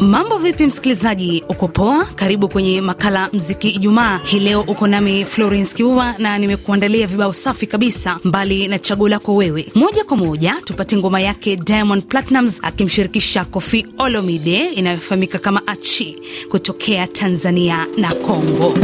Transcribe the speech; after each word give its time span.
Mambo 0.00 0.38
vipi, 0.38 0.66
msikilizaji? 0.66 1.44
Uko 1.48 1.68
poa? 1.68 2.04
Karibu 2.04 2.48
kwenye 2.48 2.80
makala 2.80 3.28
mziki 3.32 3.68
Ijumaa. 3.68 4.20
Hii 4.24 4.38
leo 4.38 4.60
uko 4.60 4.86
nami 4.86 5.24
Florence 5.24 5.76
Kiua 5.76 6.14
na 6.18 6.38
nimekuandalia 6.38 7.06
vibao 7.06 7.32
safi 7.32 7.66
kabisa, 7.66 8.18
mbali 8.24 8.68
na 8.68 8.78
chaguo 8.78 9.08
lako 9.08 9.34
wewe. 9.34 9.66
Moja 9.74 10.04
kwa 10.04 10.16
moja 10.16 10.56
tupate 10.64 10.96
ngoma 10.96 11.20
yake 11.20 11.56
Diamond 11.56 12.02
Platnumz 12.04 12.58
akimshirikisha 12.62 13.44
Koffi 13.44 13.86
Olomide 13.98 14.58
inayofahamika 14.68 15.38
kama 15.38 15.66
Achi 15.66 16.16
kutokea 16.50 17.06
Tanzania 17.06 17.86
na 17.98 18.14
Kongo. 18.14 18.74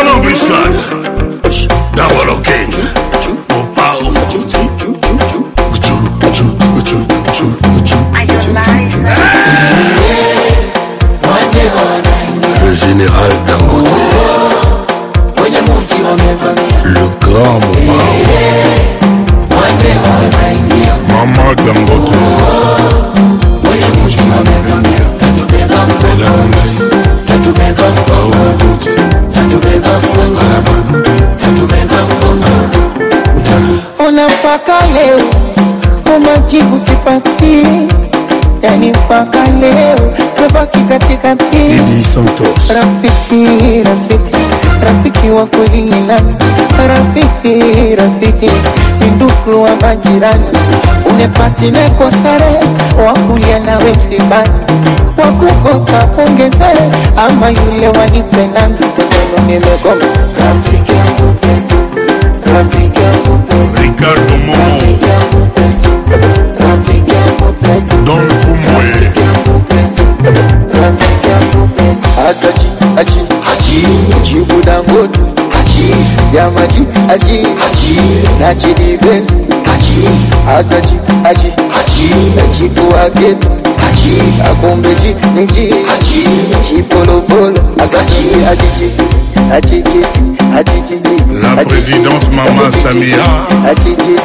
Ona 0.00 0.12
Le 12.64 12.74
général 12.74 13.30
Dangote, 13.46 13.88
le 16.84 17.00
grand 17.20 17.60
Mao, 17.86 18.14
Mama 21.08 21.54
Dangote, 21.56 23.18
Ona 34.06 34.28
mpaka 34.28 34.72
leo 34.94 35.20
umajibu 36.16 36.78
sipati, 36.78 37.66
yani 38.62 38.90
mpaka 38.90 39.38
leo 39.60 40.12
mebaki 40.48 40.80
katikati. 40.88 41.56
Didi 41.56 42.04
Santos, 42.04 42.68
Rafiki, 42.72 43.82
rafiki, 43.84 44.36
rafiki 44.82 45.30
wa 45.30 45.46
kweli? 45.46 45.94
Rafiki, 46.88 47.96
rafiki 47.96 48.50
ni 49.00 49.10
ndugu 49.16 49.62
wa 49.62 49.70
majirani, 49.76 50.44
unepatinekosare 51.10 52.50
neko 52.50 52.64
sare 52.98 53.06
wakulia 53.06 53.58
nawe 53.58 53.92
msibani, 53.96 54.50
wakukosa 55.18 55.98
kuongeze 56.06 56.64
ama 57.16 57.50
yule 57.50 57.88
wanipenda 57.88 58.60
kusema 58.68 59.46
nimegoma. 59.46 60.04
Rafiki 60.44 60.92
yangu 60.92 61.34
pesa, 61.40 61.74
rafiki 62.54 63.00
yangu 63.00 63.38
pesa. 63.38 63.82
Ricardo 63.82 64.36
Momo, 64.46 64.52
Rafiki 64.68 65.08
yangu 65.10 65.46
pesa, 65.54 65.88
rafiki 66.68 67.14
yangu 67.14 67.52
pesa, 67.52 67.94
Don 67.96 68.28
Fumwe, 68.28 68.58
rafiki 68.58 68.66
yangu 68.66 68.67
pesa, 70.32 70.80
rafiki 70.82 71.28
yangu 71.28 71.68
pesa. 71.68 72.08
Asachi, 72.28 72.66
achi, 72.96 73.20
achi, 73.52 73.86
jibu 74.22 74.62
Dangote, 74.62 75.20
achi, 75.60 75.94
jamaji, 76.34 76.82
achi, 77.08 77.40
achi, 77.70 78.00
na 78.40 78.54
Chidi 78.54 78.96
Benz, 78.98 79.28
achi, 79.74 80.08
asachi, 80.48 80.96
achi, 81.24 81.52
achi, 81.80 82.08
na 82.36 82.42
jibu 82.46 82.94
Ageto, 82.96 83.48
achi, 83.88 84.12
akombeji, 84.50 85.14
niji, 85.34 85.74
achi, 85.94 86.24
chipolopolo, 86.60 87.60
asachi, 87.82 88.26
achichi, 88.50 88.90
achichi, 89.52 90.00
achichi, 90.58 90.94
La 91.42 91.64
présidente 91.64 92.26
Mama 92.32 92.70
Samia, 92.70 93.46
achichi, 93.70 94.16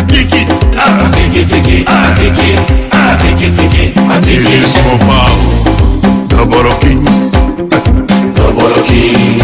Atiki, 0.00 0.46
ah, 0.78 1.06
atiki, 1.06 1.44
tiki, 1.44 1.84
atiki, 1.86 2.50
atiki, 2.90 3.50
tiki, 3.56 3.92
atiki. 4.08 4.40
This 4.40 4.74
is 4.74 4.74
my 4.86 4.98
power. 5.04 5.36
Double 6.28 6.72
king. 6.80 7.04
Double 8.34 8.80
king. 8.82 9.38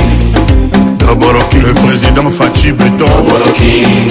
Double 0.98 1.42
king. 1.50 1.62
Le 1.62 1.74
président 1.74 2.30
Fachi 2.30 2.72
Beton. 2.72 3.06
Double 3.06 3.52
king. 3.52 4.10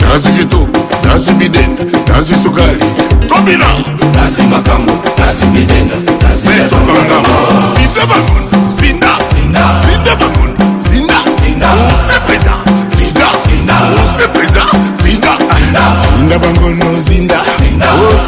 Nazi 0.00 0.32
Gito, 0.36 0.66
Nazi 1.04 1.32
Biden, 1.34 1.76
Nazi 2.08 2.34
Sukali. 2.34 2.78
Kobina. 3.28 3.66
Nazi 4.14 4.42
Makambo, 4.42 4.92
Nazi 5.18 5.46
Bidenda, 5.46 5.96
Nazi 6.22 6.48
Makambo. 6.48 6.76
Beto 6.76 6.92
Kangama. 6.92 7.74
Fideba 7.76 8.14
Kona. 8.26 8.63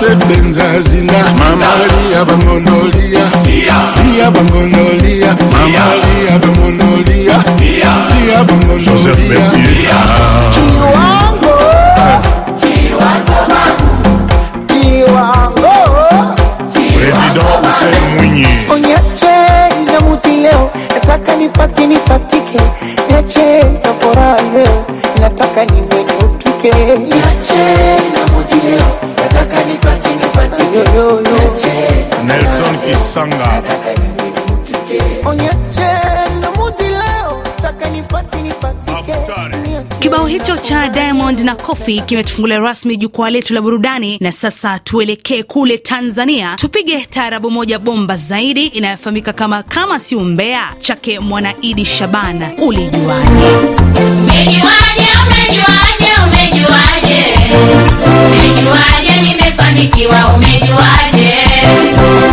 roger 0.07 0.27
benzazina 0.29 1.13
mamalia 1.39 2.25
bangonolia. 2.25 3.31
Lia 3.47 4.31
bangonolia. 4.31 5.37
Mamalia 5.53 6.39
bangonolia. 6.39 7.45
Lia 7.61 8.45
bangonolia. 8.45 9.51
Kiwango. 10.55 11.59
Kiwango 12.61 13.39
mangu 13.51 14.29
kiwango. 14.67 15.75
Président 16.73 17.43
Hussein 17.63 18.17
Mwinyi. 18.17 18.47
Onyache 18.71 19.37
na 19.93 20.01
muti 20.01 20.31
leo. 20.31 20.71
Nataka 20.95 21.37
nipati 21.37 21.87
nipatike. 21.87 22.61
Niache 23.11 23.63
na 23.63 23.93
furaha 24.01 24.37
leo. 24.55 24.85
Nataka 25.21 25.65
nime 25.65 25.96
Abukari. 38.99 39.57
niache 39.69 39.97
Kibao 40.01 40.27
hicho 40.27 40.57
cha 40.57 40.89
Diamond 40.89 41.41
na 41.41 41.55
Kofi 41.57 42.01
kimetufungulia 42.01 42.59
rasmi 42.59 42.97
jukwaa 42.97 43.31
letu 43.31 43.55
la 43.55 43.61
burudani, 43.63 44.19
na 44.21 44.33
sasa 44.33 44.79
tuelekee 44.79 45.43
kule 45.43 45.79
Tanzania, 45.79 46.57
tupige 46.57 47.07
taarabu 47.11 47.51
moja 47.51 47.79
bomba 47.79 48.17
zaidi 48.17 48.67
inayofahamika 48.67 49.33
kama 49.33 49.63
kama 49.63 49.99
si 49.99 50.17
umbea 50.17 50.63
chake 50.79 51.19
Mwanaidi 51.21 51.85
Shabana. 51.85 52.51
Ulijuaje? 52.59 53.31
Umejuaje, 53.97 55.09
umejuaje, 55.27 56.13
umejuaje? 56.27 57.25
Umejuaje 58.27 59.21
nimefanikiwa, 59.57 60.27
umejuaje? 60.35 61.33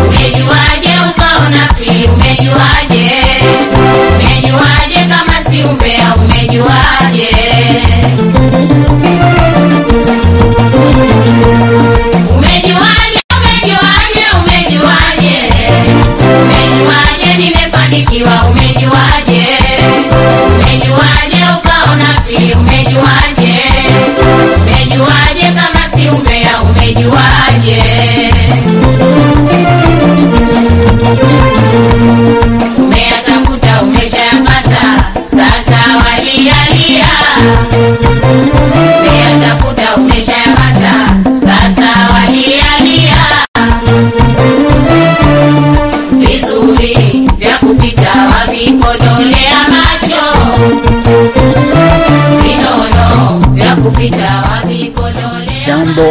Umejuaje 0.07 0.93
ukaona 1.09 1.73
fi, 1.79 2.07
umejuaje? 2.13 3.11
Umejuaje 4.15 4.99
kama 5.09 5.22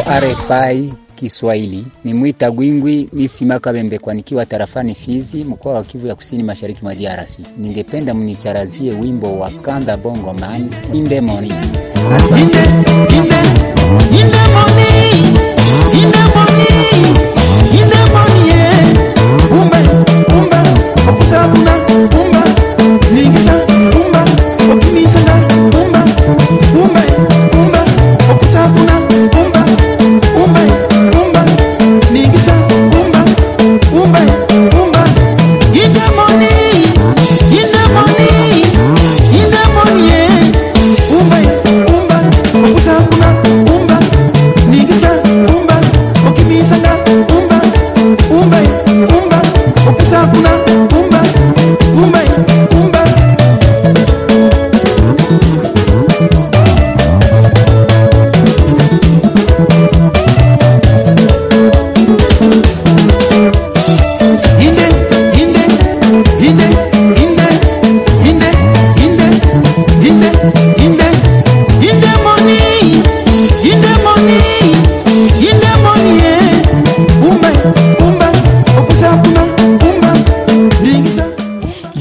RFI 0.07 0.93
Kiswahili, 1.15 1.87
ni 2.05 2.15
Mwita 2.15 2.51
Gwingwi 2.51 3.09
Misi 3.13 3.45
Makabembe 3.45 3.99
kwanikiwa 3.99 4.47
tarafani 4.47 4.95
Fizi, 4.95 5.45
mkoa 5.45 5.75
wa 5.75 5.83
Kivu 5.85 6.07
ya 6.07 6.15
kusini 6.15 6.43
mashariki 6.43 6.83
mwa 6.85 6.95
DRC. 6.95 7.39
Ningependa 7.59 8.15
mnicharazie 8.15 8.93
wimbo 8.93 9.39
wa 9.39 9.51
Kanda 9.51 9.97
Bongo 9.97 10.35
Man 10.35 10.71
Indemoni. 10.93 11.53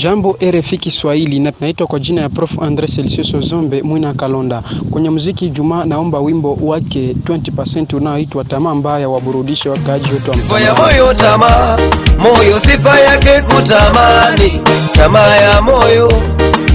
RFI 0.06 0.77
Kiswahili 0.77 1.39
naitwa 1.62 1.88
kwa 1.88 2.00
jina 2.00 2.21
ya 2.21 2.30
Prof 2.30 2.51
Andre 2.62 2.88
Celsius 2.88 3.31
Zombe 3.50 3.81
Mwina 3.81 4.13
Kalonda. 4.13 4.63
Kwenye 4.92 5.09
muziki 5.09 5.50
Jumaa, 5.50 5.86
naomba 5.86 6.19
wimbo 6.19 6.57
wake 6.62 7.15
20% 7.25 7.95
unaoitwa 7.98 8.44
tamaa 8.44 8.75
mbaya, 8.75 9.09
waburudishe 9.09 9.69
wakaaji 9.69 10.09
wetu 10.13 10.53
wa 10.53 10.59
ya 10.59 10.74
moyo 10.75 11.13
tamaa, 11.13 11.77
moyo 12.19 12.59
sifa 12.59 13.00
yake 13.00 13.42
kutamani. 13.42 14.62
Tamaa 14.94 15.36
ya 15.36 15.62
moyo 15.62 16.12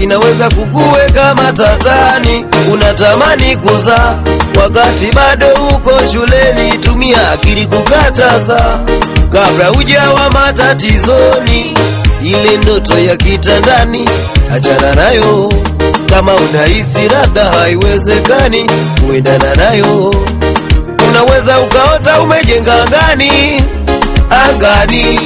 inaweza 0.03 0.49
kukuweka 0.51 1.35
matatani. 1.35 2.45
Unatamani 2.73 3.57
kuzaa 3.57 4.23
wakati 4.63 5.13
bado 5.15 5.47
uko 5.77 5.91
shuleni, 6.13 6.79
tumia 6.81 7.31
akili 7.33 7.67
kukataza 7.67 8.81
kabla 9.33 9.73
ujawa 9.73 10.31
matatizoni. 10.31 11.75
Ile 12.23 12.57
ndoto 12.57 12.99
ya 12.99 13.17
kitandani 13.17 14.09
achana 14.55 14.95
nayo, 14.95 15.53
kama 16.07 16.35
unahisi 16.35 17.09
labda 17.09 17.45
haiwezekani 17.45 18.71
kuendana 19.07 19.55
nayo. 19.55 20.15
Unaweza 21.09 21.61
ukaota 21.61 22.21
umejenga 22.21 22.83
angani 22.83 23.63
angani 24.49 25.21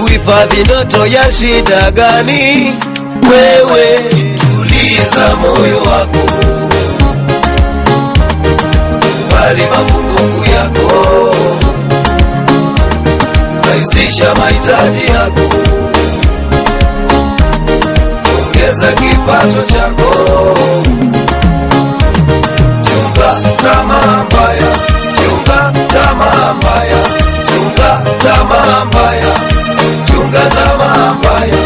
kuhifadhi 0.00 0.60
ndoto 0.64 1.06
ya 1.06 1.32
shida 1.32 1.90
gani? 1.90 2.72
Wewe 3.30 3.98
tuliza 4.36 5.36
moyo 5.36 5.78
wako 5.78 6.18
bali 9.32 9.62
mapungufu 9.70 10.50
yako. 10.50 11.34
Rahisisha 13.68 14.34
mahitaji 14.34 15.06
yako 15.14 15.40
ongeza 18.64 18.92
kipato 18.92 19.62
chako. 19.62 20.10
Chunga 22.82 23.30
tamaa 23.62 24.24
mbaya, 24.24 24.68
chunga 25.16 25.72
tamaa 25.92 26.54
mbaya, 26.54 26.96
chunga 27.48 28.02
tamaa 28.24 28.84
mbaya, 28.84 29.32
chunga 30.06 30.50
tamaa 30.50 31.12
mbaya, 31.14 31.56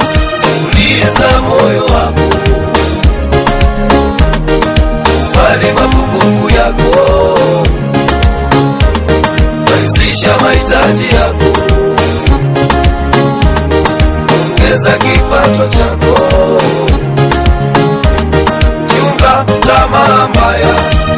tamaa 19.69 20.29
mbaya, 20.29 20.67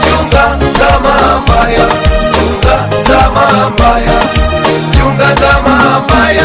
chunga 0.09 0.59
tamaa 0.79 1.41
mbaya, 1.41 1.87
chunga 2.35 2.89
tamaa 3.09 3.71
mbaya, 3.71 4.13
chunga 5.01 5.35
tamaa 5.35 6.01
mbaya. 6.01 6.45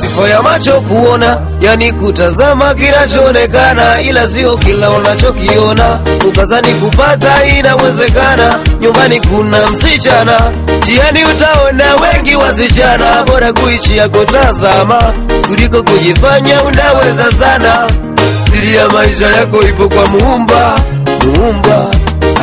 Sifa 0.00 0.28
ya 0.28 0.42
macho 0.42 0.80
kuona, 0.80 1.38
yani 1.60 1.92
kutazama 1.92 2.74
kinachoonekana, 2.74 4.00
ila 4.00 4.28
sio 4.28 4.56
kila 4.56 4.90
unachokiona. 4.90 5.98
Ukazani 6.28 6.68
kupata 6.74 7.46
inawezekana, 7.58 8.58
nyumbani 8.80 9.20
kuna 9.20 9.66
msichana, 9.66 10.40
jiani 10.86 11.24
utaona 11.24 11.84
wengi 11.94 12.36
wasichana, 12.36 13.22
bora 13.26 13.52
kuishi 13.52 13.96
yako 13.96 14.24
tazama, 14.24 15.14
kuliko 15.46 15.82
kujifanya 15.82 16.62
unaweza 16.62 17.32
sana 17.40 17.90
siri 18.52 18.76
ya 18.76 18.88
maisha 18.88 19.26
yako 19.26 19.62
ipo 19.62 19.88
kwa 19.88 20.06
muumba 20.06 20.80
muumba 21.26 21.90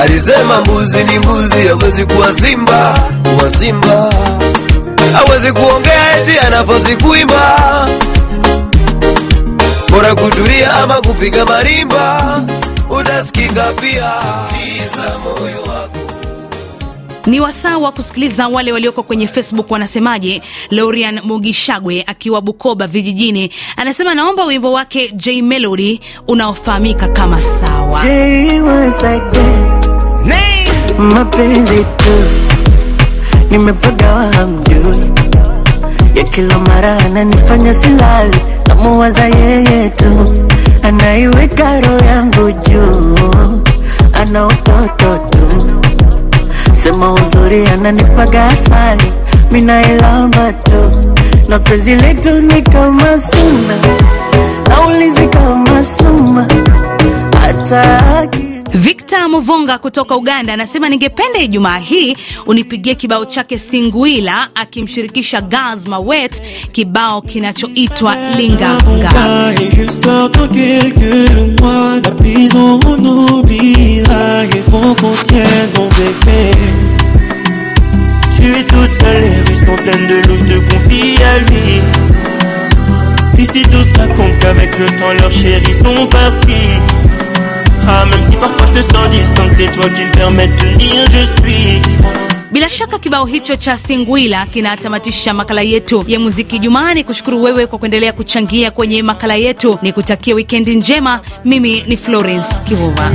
alisema 0.02 0.62
mbuzi 0.62 1.04
ni 1.04 1.20
mbuzi 1.20 1.68
hawezi 1.68 2.06
kuwa 2.06 2.34
simba 2.34 3.00
kuwa 3.36 3.50
simba. 3.50 4.14
Hawezi 5.14 5.52
kuongea 5.54 6.22
eti 6.22 6.40
anafosi 6.40 6.96
kuimba 6.96 7.88
bora 9.90 10.16
kutulia 10.16 10.74
ama 10.74 10.94
kupiga 11.02 11.46
marimba. 11.46 12.42
Utasikika 12.90 13.64
pia. 13.82 14.12
Iza 14.76 15.18
moyo 15.24 15.62
wako 15.62 16.00
Ni 17.26 17.40
wasaa 17.40 17.78
wa 17.78 17.92
kusikiliza 17.92 18.48
wale 18.48 18.72
walioko 18.72 19.04
kwenye 19.04 19.28
Facebook 19.28 19.72
wanasemaje. 19.72 20.42
Lorian 20.72 21.20
Mugishagwe 21.24 22.04
akiwa 22.08 22.42
Bukoba 22.42 22.88
vijijini 22.88 23.50
anasema 23.78 24.16
naomba 24.16 24.46
wimbo 24.46 24.72
wake 24.72 25.12
J 25.16 25.42
Melody 25.42 26.00
unaofahamika 26.28 27.08
kama 27.08 27.42
Sawa. 27.42 28.02
Mapenzi 30.98 31.78
tu. 31.98 32.12
Nimepagawa 33.52 34.34
hamjui, 34.34 35.12
ya 36.16 36.24
kila 36.24 36.60
mara 36.60 36.98
ananifanya 36.98 37.74
silali, 37.74 38.38
namuwaza 38.68 39.26
yeye 39.28 39.90
tu, 39.90 40.34
anaiweka 40.84 41.82
roho 41.82 42.06
yangu 42.06 42.52
juu, 42.52 43.62
ana 44.14 44.48
utoto 44.48 45.18
tu, 45.30 45.63
sema 46.84 47.14
uzuri 47.14 47.68
ananipaga 47.68 48.46
asali, 48.48 49.12
minailamba 49.52 50.54
tu, 50.54 50.92
na 51.50 51.60
penzi 51.60 51.96
letu 51.96 52.42
ni 52.42 52.62
kama 52.62 53.18
suna, 53.18 53.76
naulizi 54.70 55.28
kama 55.28 55.84
suma, 55.84 56.48
hata 57.42 57.84
aki 58.20 58.53
Victor 58.74 59.30
Muvunga 59.30 59.78
kutoka 59.78 60.16
Uganda 60.18 60.54
anasema 60.54 60.90
ningependa 60.90 61.40
Ijumaa 61.40 61.78
hii 61.78 62.18
unipigie 62.46 62.96
kibao 62.96 63.26
chake 63.26 63.58
Singuila 63.58 64.50
akimshirikisha 64.56 65.42
Gaz 65.42 65.88
Mawet, 65.88 66.42
kibao 66.72 67.22
kinachoitwa 67.22 68.16
Linga 68.38 68.78
Nga. 68.98 69.54
Et 69.62 69.76
je 69.76 69.92
sors 70.04 70.30
dans 70.30 70.48
quelques 70.48 71.60
mois 71.62 72.00
La 72.04 72.12
prison 72.12 72.80
on 72.86 73.06
oubliera 73.06 74.46
Il 74.46 74.64
faut 74.64 74.96
qu'on 74.96 75.16
tienne 75.28 75.70
mon 75.78 75.88
bébé 75.88 76.52
Tu 78.36 78.44
es 78.56 78.64
toute 78.64 79.02
seule, 79.02 79.22
les 79.22 79.42
rues 79.54 79.66
sont 79.66 79.84
pleines 79.84 80.08
de 80.08 80.28
loups 80.28 80.38
Je 80.38 80.46
te 80.46 80.74
confie 80.74 81.18
à 81.24 81.40
lui 81.40 81.82
Ici 83.44 83.62
tous 83.64 84.00
racontent 84.00 84.38
qu'avec 84.42 84.80
le 84.80 84.86
temps 84.86 85.14
leurs 85.20 85.32
chéris 85.32 85.74
sont 85.74 86.08
partis 86.08 86.80
Ah 87.88 88.06
même 88.06 88.24
si 88.30 88.36
parfois 88.38 88.66
je 88.68 88.82
te 88.82 88.94
sens 88.94 89.10
distante 89.10 89.50
C'est 89.58 89.72
toi 89.72 89.90
qui 89.90 90.06
me 90.06 90.12
permets 90.12 90.48
de 90.48 90.78
dire 90.78 91.06
je 91.12 91.42
suis 91.42 91.82
Bila 92.52 92.68
shaka 92.70 93.00
kibao 93.00 93.26
hicho 93.26 93.56
cha 93.56 93.78
Singwila 93.78 94.46
kinatamatisha 94.46 95.34
makala 95.34 95.62
yetu 95.62 96.04
ya 96.08 96.20
muziki 96.20 96.60
Jumaa. 96.60 96.94
Ni 96.94 97.04
kushukuru 97.04 97.44
wewe 97.44 97.68
kwa 97.68 97.80
kuendelea 97.80 98.14
kuchangia 98.14 98.72
kwenye 98.72 99.04
makala 99.04 99.36
yetu, 99.36 99.80
ni 99.82 99.94
kutakia 99.94 100.36
wikendi 100.36 100.76
njema. 100.76 101.20
Mimi 101.46 101.84
ni 101.88 101.98
Florence 101.98 102.56
Kivuva. 102.66 103.10